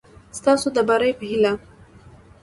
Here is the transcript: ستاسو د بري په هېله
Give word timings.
ستاسو 0.39 0.67
د 0.75 0.77
بري 0.87 1.11
په 1.19 1.23
هېله 1.31 1.53